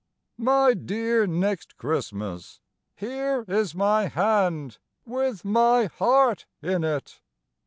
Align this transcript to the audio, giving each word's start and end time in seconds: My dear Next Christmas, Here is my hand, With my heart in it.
My 0.39 0.73
dear 0.73 1.27
Next 1.27 1.77
Christmas, 1.77 2.59
Here 2.95 3.45
is 3.47 3.75
my 3.75 4.07
hand, 4.07 4.79
With 5.05 5.45
my 5.45 5.85
heart 5.85 6.47
in 6.59 6.83
it. 6.83 7.21